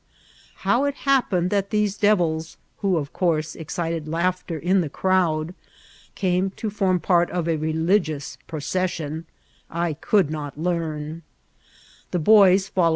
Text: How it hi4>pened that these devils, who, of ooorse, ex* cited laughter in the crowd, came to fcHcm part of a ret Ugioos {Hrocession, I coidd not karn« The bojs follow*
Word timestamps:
How 0.65 0.85
it 0.85 0.95
hi4>pened 1.05 1.51
that 1.51 1.69
these 1.69 1.95
devils, 1.95 2.57
who, 2.79 2.97
of 2.97 3.13
ooorse, 3.13 3.55
ex* 3.61 3.75
cited 3.75 4.07
laughter 4.07 4.57
in 4.57 4.81
the 4.81 4.89
crowd, 4.89 5.53
came 6.15 6.49
to 6.49 6.71
fcHcm 6.71 7.03
part 7.03 7.29
of 7.29 7.47
a 7.47 7.55
ret 7.55 7.75
Ugioos 7.75 8.37
{Hrocession, 8.47 9.25
I 9.69 9.93
coidd 9.93 10.31
not 10.31 10.55
karn« 10.55 11.21
The 12.09 12.19
bojs 12.19 12.67
follow* 12.71 12.89